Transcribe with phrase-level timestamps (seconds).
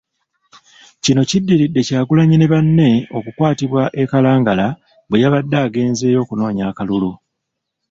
[1.03, 4.67] Kino kiddiridde Kyagulanyi ne banne okukwatibwa e Kalangala
[5.07, 7.11] bwe yabadde agenzeeyo okunoonya akalulu.